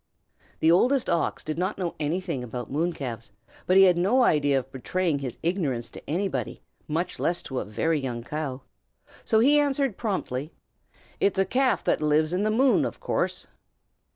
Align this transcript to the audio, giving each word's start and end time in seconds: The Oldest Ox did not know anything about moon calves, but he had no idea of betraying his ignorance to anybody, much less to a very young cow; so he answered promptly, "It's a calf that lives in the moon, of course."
The 0.61 0.71
Oldest 0.71 1.11
Ox 1.11 1.43
did 1.43 1.59
not 1.59 1.77
know 1.77 1.93
anything 1.99 2.43
about 2.43 2.71
moon 2.71 2.91
calves, 2.91 3.31
but 3.67 3.77
he 3.77 3.83
had 3.83 3.97
no 3.99 4.23
idea 4.23 4.57
of 4.57 4.71
betraying 4.71 5.19
his 5.19 5.37
ignorance 5.43 5.91
to 5.91 6.09
anybody, 6.09 6.63
much 6.87 7.19
less 7.19 7.43
to 7.43 7.59
a 7.59 7.65
very 7.65 7.99
young 7.99 8.23
cow; 8.23 8.63
so 9.23 9.37
he 9.37 9.59
answered 9.59 9.97
promptly, 9.97 10.51
"It's 11.19 11.37
a 11.37 11.45
calf 11.45 11.83
that 11.83 12.01
lives 12.01 12.33
in 12.33 12.41
the 12.41 12.49
moon, 12.49 12.83
of 12.83 12.99
course." 12.99 13.45